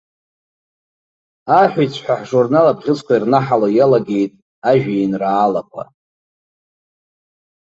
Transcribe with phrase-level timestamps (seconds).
[1.59, 4.33] Аҳәиҵәҳәа ҳжурнал абӷьыцқәа ирнаҳало иалагеит
[4.69, 5.83] ажәеинраалақәа.